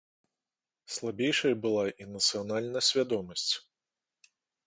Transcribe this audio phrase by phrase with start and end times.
[0.93, 3.49] Слабейшая была і нацыянальна свядомасць.